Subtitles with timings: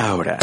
[0.00, 0.38] Ahora,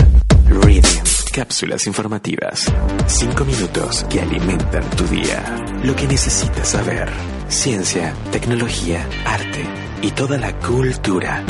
[0.46, 1.02] Reading.
[1.34, 2.72] Cápsulas informativas.
[3.08, 5.44] Cinco minutos que alimentan tu día.
[5.84, 7.10] Lo que necesitas saber.
[7.48, 9.66] Ciencia, tecnología, arte
[10.04, 11.44] y toda la cultura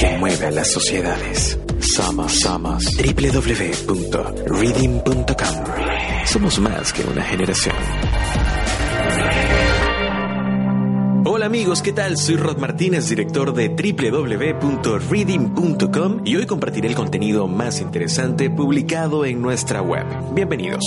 [0.00, 1.58] que mueve a las sociedades.
[1.78, 3.44] Somos, somos www.reading.com.
[6.24, 7.76] Somos más que una generación.
[11.42, 12.16] Hola amigos, ¿qué tal?
[12.18, 19.42] Soy Rod Martínez, director de www.reading.com y hoy compartiré el contenido más interesante publicado en
[19.42, 20.06] nuestra web.
[20.34, 20.84] Bienvenidos.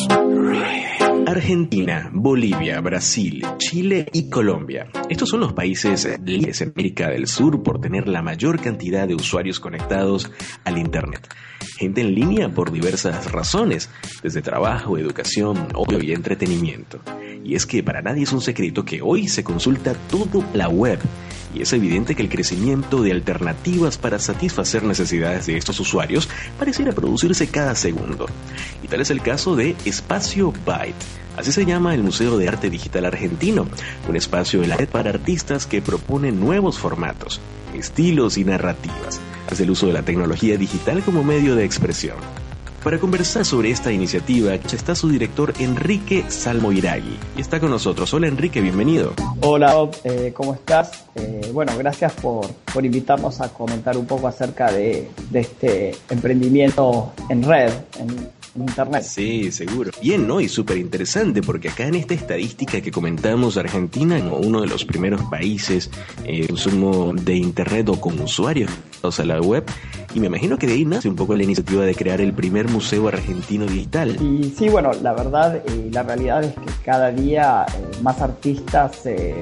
[1.28, 4.88] Argentina, Bolivia, Brasil, Chile y Colombia.
[5.10, 9.16] Estos son los países líderes en América del Sur por tener la mayor cantidad de
[9.16, 10.32] usuarios conectados
[10.64, 11.28] al Internet.
[11.78, 13.90] Gente en línea por diversas razones,
[14.24, 17.02] desde trabajo, educación, ocio y entretenimiento.
[17.44, 21.00] Y es que para nadie es un secreto que hoy se consulta todo la web
[21.56, 26.28] y es evidente que el crecimiento de alternativas para satisfacer necesidades de estos usuarios
[26.60, 28.26] pareciera producirse cada segundo.
[28.84, 30.96] Y tal es el caso de Espacio Byte.
[31.38, 33.68] Así se llama el Museo de Arte Digital Argentino,
[34.08, 37.40] un espacio de la red para artistas que propone nuevos formatos,
[37.74, 39.22] estilos y narrativas.
[39.50, 42.18] Hace el uso de la tecnología digital como medio de expresión.
[42.86, 48.14] Para conversar sobre esta iniciativa está su director Enrique Salmoiragui y está con nosotros.
[48.14, 49.16] Hola Enrique, bienvenido.
[49.42, 51.06] Hola, eh, ¿cómo estás?
[51.16, 57.12] Eh, bueno, gracias por, por, invitarnos a comentar un poco acerca de, de este emprendimiento
[57.28, 59.04] en red, en, Internet.
[59.04, 59.92] Sí, seguro.
[60.02, 60.40] Bien, ¿no?
[60.40, 64.86] Y súper interesante porque acá en esta estadística que comentamos, Argentina como uno de los
[64.86, 65.90] primeros países
[66.24, 68.72] en consumo de Internet o con usuarios
[69.08, 69.66] a la web,
[70.14, 72.70] y me imagino que de ahí nace un poco la iniciativa de crear el primer
[72.70, 74.16] museo argentino digital.
[74.22, 78.96] Y sí, bueno, la verdad y la realidad es que cada día eh, más artistas
[78.96, 79.36] se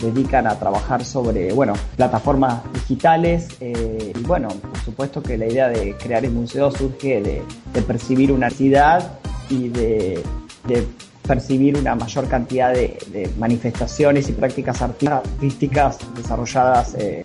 [0.00, 3.48] dedican a trabajar sobre, bueno, plataformas digitales.
[3.60, 7.42] Eh, y bueno, por supuesto que la idea de crear el museo surge de,
[7.82, 9.18] percibir una ciudad
[9.50, 10.22] y de,
[11.26, 17.22] percibir una mayor cantidad de, manifestaciones y prácticas artísticas desarrolladas eh,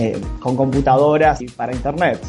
[0.00, 2.20] eh, con computadoras y para internet.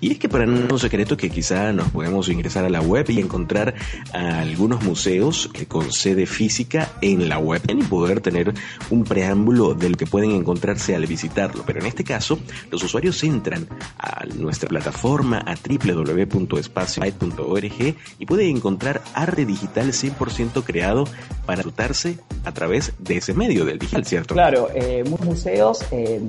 [0.00, 3.06] Y es que para no un secreto que quizá nos podemos ingresar a la web
[3.08, 3.74] y encontrar
[4.12, 8.52] algunos museos con sede física en la web y poder tener
[8.90, 11.62] un preámbulo del que pueden encontrarse al visitarlo.
[11.66, 12.38] Pero en este caso,
[12.70, 13.66] los usuarios entran
[13.98, 21.04] a nuestra plataforma a www.espacio.org y pueden encontrar arte digital 100% creado
[21.46, 24.34] para dotarse a través de ese medio del digital, ¿cierto?
[24.34, 26.20] Claro, eh, muchos museos eh,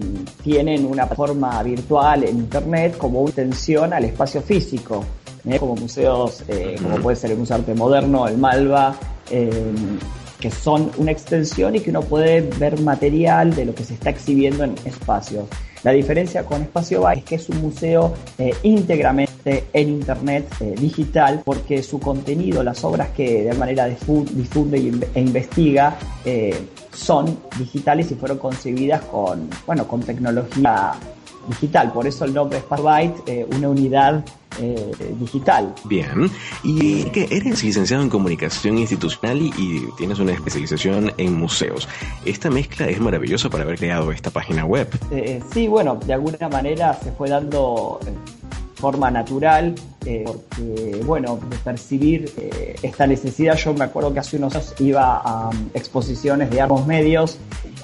[0.44, 5.04] tienen en una plataforma virtual en Internet como una extensión al espacio físico,
[5.48, 5.60] ¿eh?
[5.60, 8.96] como museos, eh, como puede ser el Museo Arte Moderno, el Malva,
[9.30, 9.50] eh,
[10.40, 14.10] que son una extensión y que uno puede ver material de lo que se está
[14.10, 15.46] exhibiendo en espacios.
[15.84, 18.14] La diferencia con Espacio Byte es que es un museo
[18.64, 24.78] íntegramente en Internet digital porque su contenido, las obras que de manera difunde
[25.14, 25.98] e investiga,
[27.00, 30.94] son digitales y fueron concebidas con, bueno, con tecnología
[31.48, 31.92] digital.
[31.92, 34.24] Por eso el nombre es Byte, eh, una unidad
[34.62, 35.74] eh, digital.
[35.86, 36.30] Bien.
[36.64, 41.88] Y que eres licenciado en comunicación institucional y, tienes una especialización en museos.
[42.26, 44.90] Esta mezcla es maravillosa para haber creado esta página web.
[45.12, 48.00] Eh, sí, bueno, de alguna manera se fue dando
[48.80, 49.76] forma natural,
[50.06, 54.74] eh, porque, bueno, de percibir eh, esta necesidad, yo me acuerdo que hace unos años
[54.80, 57.38] iba a um, exposiciones de ambos medios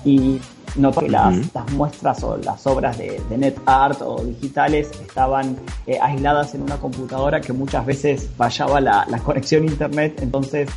[0.05, 0.39] y
[0.77, 1.35] noté que las,
[1.73, 7.41] muestras o las obras de, net art o digitales estaban eh, aisladas en una computadora
[7.41, 10.69] que muchas veces fallaba la, conexión a internet, entonces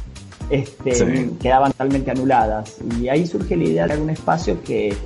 [0.51, 2.77] este, quedaban totalmente anuladas.
[3.01, 4.97] Y ahí surge la idea de un espacio que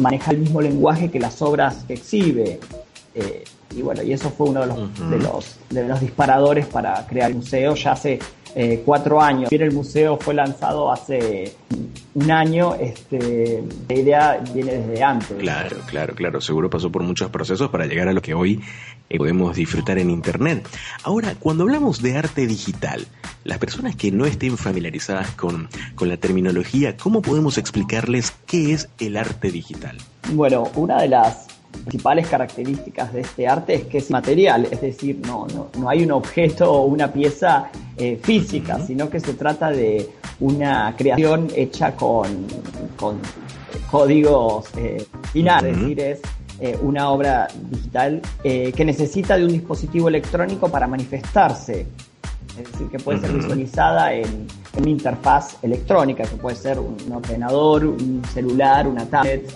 [0.00, 2.60] maneja el mismo lenguaje que las obras que exhibe
[3.74, 7.30] y bueno, y eso fue uno de los, de los, de los disparadores para crear
[7.30, 8.18] el museo ya hace
[8.54, 9.50] eh, cuatro años.
[9.50, 11.54] Bien, el museo fue lanzado hace
[12.14, 15.36] un año, este, la idea viene desde antes.
[15.38, 18.60] Claro, claro, claro, seguro pasó por muchos procesos para llegar a lo que hoy
[19.10, 20.66] eh, podemos disfrutar en Internet.
[21.04, 23.06] Ahora, cuando hablamos de arte digital,
[23.44, 28.88] las personas que no estén familiarizadas con, con la terminología, ¿cómo podemos explicarles qué es
[28.98, 29.98] el arte digital?
[30.32, 35.20] Bueno, una de las principales características de este arte es que es material, es decir,
[35.26, 35.46] no,
[35.78, 40.08] no, hay un objeto o una pieza eh, física, sino que se trata de
[40.40, 42.46] una creación hecha con,
[42.96, 43.18] con
[43.90, 46.20] códigos eh, finales, es decir, es
[46.60, 51.86] eh, una obra digital que necesita de un dispositivo electrónico para manifestarse,
[52.58, 56.96] es decir, que puede ser visualizada en, en una interfaz electrónica, que puede ser un
[57.12, 59.48] ordenador, un celular, una tablet,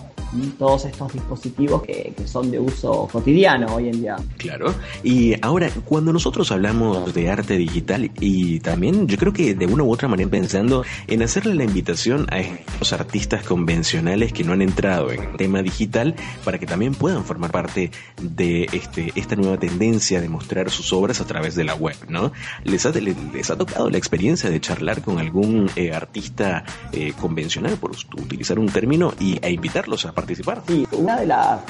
[0.59, 4.17] todos estos dispositivos que, son de uso cotidiano hoy en día.
[4.39, 4.75] Claro.
[5.03, 9.83] Y ahora, cuando nosotros hablamos de arte digital y también yo creo que de una
[9.83, 14.63] u otra manera pensando en hacerle la invitación a estos artistas convencionales que no han
[14.63, 16.15] entrado en el tema digital
[16.45, 17.91] para que también puedan formar parte
[18.21, 22.33] de este, esta nueva tendencia de mostrar sus obras a través de la web, ¿no?
[22.65, 27.77] ¿Les ha, les ha tocado la experiencia de charlar con algún eh, artista eh, convencional,
[27.77, 30.22] por utilizar un término, y, e invitarlos a participar?
[30.67, 31.61] Sí, una de, las,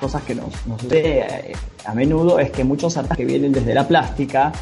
[0.00, 1.52] cosas que nos, nos eh,
[1.84, 4.52] a menudo es que muchos artistas que vienen desde la plástica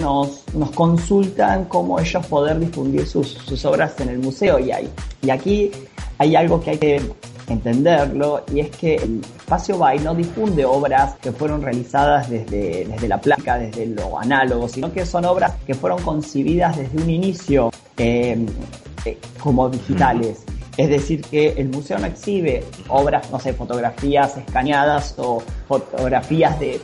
[0.00, 4.58] nos, nos, consultan cómo ellos poder difundir sus, sus, obras en el museo.
[4.60, 4.88] Y, hay,
[5.20, 5.72] y aquí
[6.18, 7.02] hay algo que hay que
[7.48, 13.08] entenderlo y es que el espacio BY no difunde obras que fueron realizadas desde, desde
[13.08, 17.70] la placa, desde lo análogo, sino que son obras que fueron concebidas desde un inicio
[17.96, 18.46] eh,
[19.04, 20.44] eh, como digitales.
[20.76, 26.80] Es decir, que el museo no exhibe obras, no sé, fotografías escaneadas o fotografías de,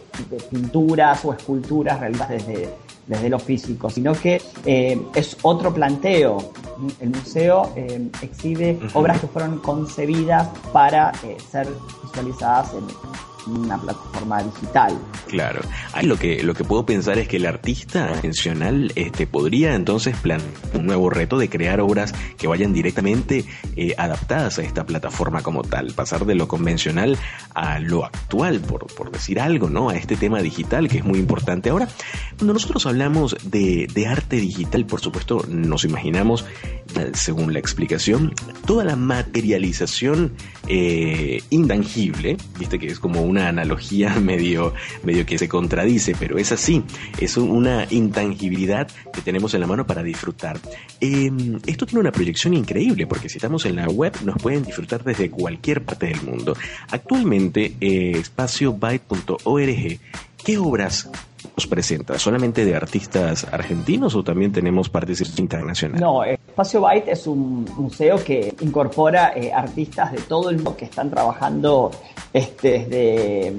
[0.50, 2.68] pinturas o esculturas realizadas desde,
[3.06, 6.52] desde lo físico, sino que eh, es otro planteo.
[7.00, 11.66] El museo eh, exhibe obras que fueron concebidas para eh, ser
[12.04, 12.86] visualizadas en,
[13.50, 14.98] una plataforma digital.
[15.28, 15.60] Claro.
[15.92, 20.16] Ahí lo que, lo que puedo pensar es que el artista convencional este, podría entonces
[20.16, 23.44] plantear un nuevo reto de crear obras que vayan directamente
[23.76, 27.18] eh, adaptadas a esta plataforma como tal, pasar de lo convencional
[27.54, 29.90] a lo actual, por, por decir algo, ¿no?
[29.90, 31.70] A este tema digital que es muy importante.
[31.70, 31.88] Ahora,
[32.36, 36.46] cuando nosotros hablamos de, de arte digital, por supuesto, nos imaginamos,
[36.96, 38.34] eh, según la explicación,
[38.66, 40.32] toda la materialización
[40.68, 44.72] eh, intangible, viste que es como una analogía medio
[45.26, 46.82] que se contradice, pero es así,
[47.20, 50.58] es una intangibilidad que tenemos en la mano para disfrutar.
[51.00, 55.04] Em, esto tiene una proyección increíble, porque si estamos en la web nos pueden disfrutar
[55.04, 56.56] desde cualquier parte del mundo.
[56.90, 59.98] Actualmente, eh, espaciobyte.org,
[60.44, 61.10] ¿qué obras
[61.56, 62.18] nos presenta?
[62.18, 66.00] ¿Solamente de artistas argentinos o también tenemos participación internacional?
[66.00, 70.86] No, Espacio Byte es un museo que incorpora eh, artistas de todo el mundo que
[70.86, 71.90] están trabajando
[72.32, 73.54] este, desde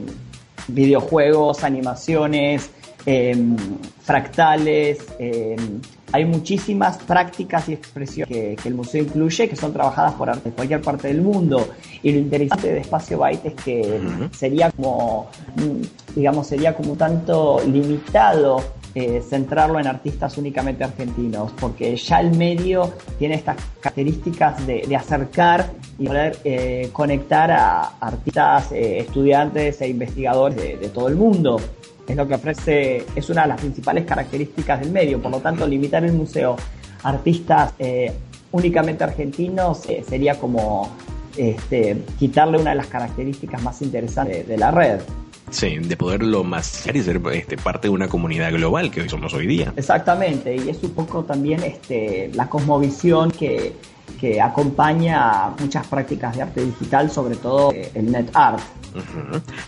[0.67, 2.69] videojuegos, animaciones,
[3.05, 3.55] em,
[4.01, 4.99] fractales.
[5.19, 10.49] Em, hay muchísimas prácticas y expresiones que, el museo incluye que son trabajadas por arte
[10.49, 11.69] de cualquier parte del mundo.
[12.01, 13.99] Y lo interesante de Espacio Byte es que
[14.31, 21.95] sería como, mm, digamos, sería como tanto limitado eh, centrarlo en artistas únicamente argentinos, porque
[21.95, 28.99] ya el medio tiene estas características de, acercar y poder eh, conectar a artistas, eh,
[28.99, 31.61] estudiantes e investigadores de, todo el mundo.
[32.05, 35.65] Es lo que ofrece, es una de las principales características del medio, por lo tanto
[35.65, 36.57] limitar el museo
[37.01, 37.75] a artistas
[38.51, 40.89] únicamente argentinos sería como
[41.37, 44.99] este, quitarle una de las características más interesantes de la red.
[45.51, 49.33] Sí, de poderlo más y ser este, parte de una comunidad global que hoy somos
[49.33, 49.73] hoy día.
[49.75, 53.73] Exactamente, y es un poco también este, la cosmovisión que,
[54.19, 58.61] que acompaña muchas prácticas de arte digital, sobre todo eh, el net art.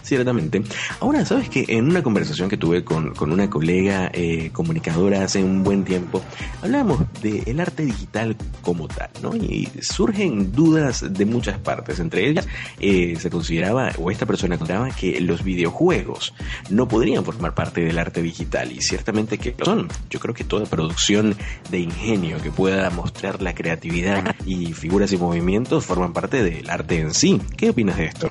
[0.03, 0.63] Ciertamente.
[0.99, 5.63] Ahora, ¿sabes que En una conversación que tuve con, una colega eh, comunicadora hace un
[5.63, 6.21] buen tiempo,
[6.61, 9.35] hablábamos del arte digital como tal, ¿no?
[9.35, 11.99] Y surgen dudas de muchas partes.
[11.99, 12.47] Entre ellas,
[12.79, 16.33] eh, se consideraba, o esta persona consideraba, que los videojuegos
[16.69, 19.87] no podrían formar parte del arte digital, y ciertamente que son.
[20.09, 21.35] Yo creo que toda producción
[21.69, 26.99] de ingenio que pueda mostrar la creatividad y figuras y movimientos forman parte del arte
[26.99, 27.41] en sí.
[27.57, 28.29] ¿Qué opinas de esto?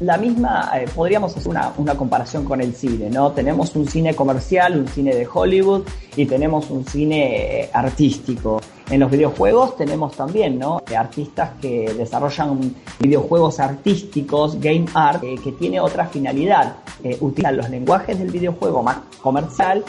[0.00, 3.32] La misma, eh, podríamos hacer una, una, comparación con el cine, ¿no?
[3.32, 5.82] Tenemos un cine comercial, un cine de Hollywood
[6.14, 8.60] y tenemos un cine eh, artístico.
[8.88, 10.80] En los videojuegos tenemos también, ¿no?
[10.96, 16.76] Artistas que desarrollan videojuegos artísticos, game art, eh, que tiene otra finalidad.
[17.20, 19.84] utilizan los lenguajes del videojuego más comercial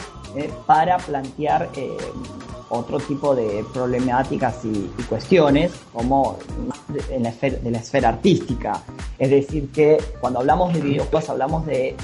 [0.66, 1.68] para plantear
[2.70, 6.38] otro tipo de problemáticas y, cuestiones, como
[7.10, 8.82] en la esfera, de la esfera artística.
[9.18, 11.96] Es decir, que cuando hablamos de videojuegos, hablamos de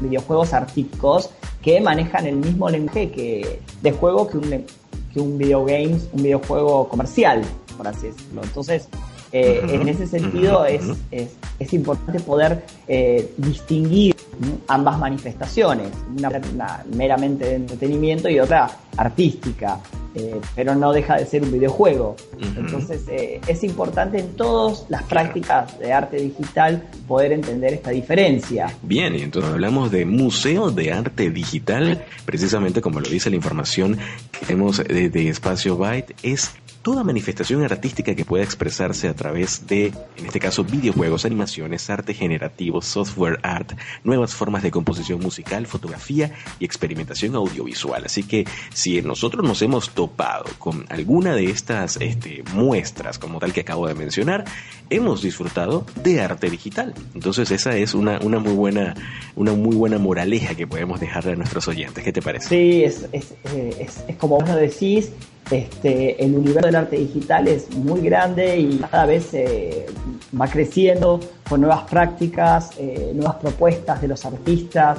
[0.00, 1.30] videojuegos artísticos
[1.62, 4.64] que manejan el mismo lenguaje que, de juego que un,
[5.12, 7.42] que un videogames, un videojuego comercial,
[7.76, 8.42] por así decirlo.
[8.42, 8.88] Entonces,
[9.32, 14.14] eh, en ese sentido es, es, importante poder eh, distinguir
[14.68, 19.80] ambas manifestaciones, una, meramente de entretenimiento y otra artística,
[20.14, 22.16] eh, pero no deja de ser un videojuego.
[22.56, 23.02] Entonces
[23.46, 28.74] es importante en todas las prácticas de arte digital poder entender esta diferencia.
[28.82, 33.98] Bien, y entonces hablamos de museo de arte digital, precisamente como lo dice la información
[34.32, 36.52] que tenemos de, de Espacio Byte, es
[36.84, 39.86] toda manifestación artística que pueda expresarse a través de,
[40.18, 43.72] en este caso, videojuegos, animaciones, arte generativo, software art,
[44.04, 48.04] nuevas formas de composición musical, fotografía y experimentación audiovisual.
[48.04, 49.88] Así que si nosotros nos hemos
[50.58, 54.44] con alguna de estas este, muestras como tal que acabo de mencionar,
[54.90, 56.94] hemos disfrutado de arte digital.
[57.14, 58.94] Entonces esa es una, muy buena
[59.36, 62.04] una muy buena moraleja que podemos dejarle a nuestros oyentes.
[62.04, 62.48] ¿Qué te parece?
[62.48, 63.86] Sí, es, eh,
[64.18, 65.10] como vos lo decís,
[65.50, 69.86] este, el universo del arte digital es muy grande y cada vez eh,
[70.38, 74.98] va creciendo con nuevas prácticas, eh, nuevas propuestas de los artistas.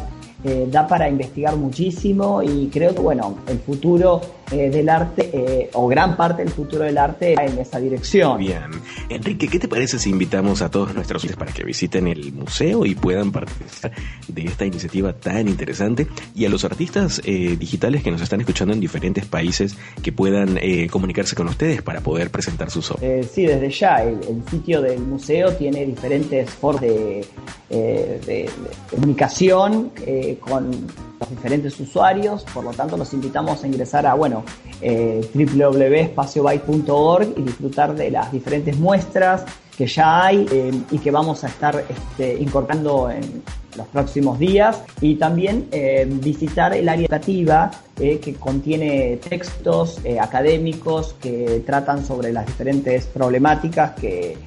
[0.72, 4.22] da para investigar muchísimo y creo que bueno, el futuro
[4.52, 8.38] eh, del arte, eh, o gran parte del futuro del arte, en esa dirección.
[8.38, 8.70] Bien.
[9.10, 12.86] Enrique, ¿qué te parece si invitamos a todos nuestros oyentes para que visiten el museo
[12.86, 13.92] y puedan participar
[14.28, 16.08] de esta iniciativa tan interesante?
[16.36, 20.60] Y a los artistas eh, digitales que nos están escuchando en diferentes países que puedan
[20.92, 23.28] comunicarse con ustedes para poder presentar sus obras.
[23.32, 24.04] sí, desde ya.
[24.04, 27.26] El, sitio del museo tiene diferentes formas de,
[27.70, 28.50] de
[28.92, 29.92] comunicación
[30.40, 30.72] con
[31.20, 34.44] los diferentes usuarios, por lo tanto los invitamos a ingresar a bueno,
[34.82, 39.46] eh, www.espaciobyte.org y disfrutar de las diferentes muestras
[39.78, 43.44] que ya hay eh, y que vamos a estar este, incorporando en
[43.76, 51.16] los próximos días y también eh, visitar el área educativa eh, que contiene textos académicos
[51.22, 54.38] que tratan sobre las diferentes problemáticas que,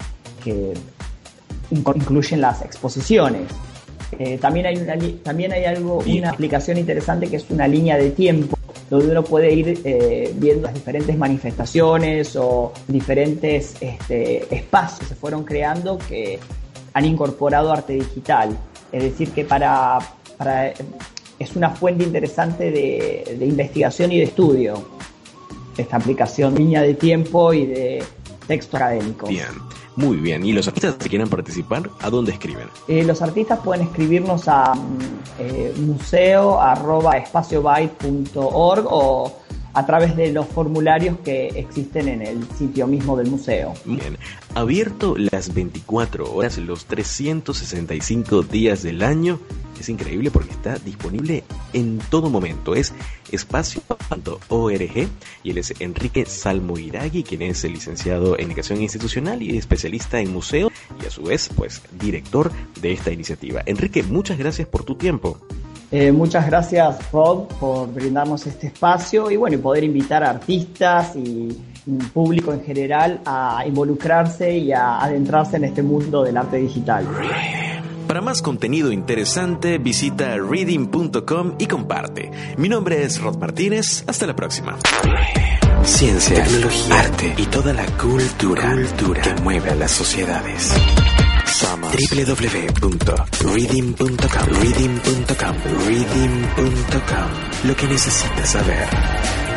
[0.42, 0.72] que
[1.70, 3.48] incluyen las exposiciones.
[4.18, 8.10] Eh, también, hay una, también hay algo, una aplicación interesante que es una línea de
[8.10, 8.58] tiempo
[8.90, 15.14] donde uno puede ir eh, viendo las diferentes manifestaciones o diferentes este, espacios que se
[15.14, 16.38] fueron creando que
[16.94, 18.56] han incorporado arte digital.
[18.90, 19.98] Es decir, que para,
[20.37, 20.72] para
[21.38, 24.88] es una fuente interesante de, de investigación y de estudio
[25.76, 28.02] esta aplicación línea de tiempo y de
[28.46, 29.28] texto académico.
[29.28, 29.46] Bien.
[29.99, 30.47] Muy bien.
[30.47, 32.69] ¿Y los artistas que quieran participar, a dónde escriben?
[32.87, 34.99] Eh, los artistas pueden escribirnos a mm,
[35.40, 35.75] eh,
[38.88, 39.33] o
[39.75, 43.75] a través de los formularios que existen en el sitio mismo del museo.
[43.84, 44.18] Bien,
[44.54, 49.38] abierto las 24 horas, los 365 días del año
[49.80, 52.75] es increíble porque está disponible en todo momento.
[52.75, 52.92] Es
[53.30, 55.08] espacio.org
[55.42, 60.70] y él es Enrique Salmoiragui, quien es licenciado en educación institucional y especialista en museo
[61.02, 63.62] y a su vez, pues, director de esta iniciativa.
[63.66, 65.38] Enrique, muchas gracias por tu tiempo.
[65.90, 71.16] Eh, muchas gracias, Rob, por brindarnos este espacio y bueno, y poder invitar a artistas
[71.16, 71.57] y
[72.12, 77.07] público en general a involucrarse y a adentrarse en este mundo del arte digital.
[78.07, 82.30] Para más contenido interesante, visita reading.com y comparte.
[82.57, 84.04] Mi nombre es Rod Martínez.
[84.07, 84.78] Hasta la próxima.
[85.83, 90.73] Ciencia, tecnología, arte y toda la cultura, cultura que mueve a las sociedades.
[91.49, 97.31] Www.reading.com, reading.com, reading.com.
[97.64, 99.48] Lo que necesitas saber.